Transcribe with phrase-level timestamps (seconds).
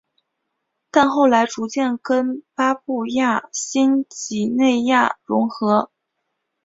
[0.89, 5.91] 但后来逐渐跟巴布亚新几内亚融合。